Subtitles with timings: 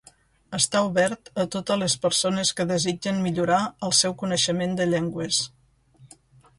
[0.59, 5.47] Està obert a totes les persones que desitgen millorar el seu coneixement de llengües.